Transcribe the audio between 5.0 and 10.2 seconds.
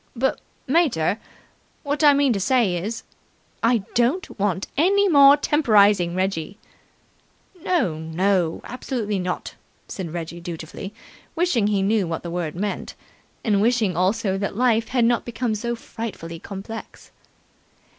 more temporizing, Reggie!" "No, no! Absolutely not!" said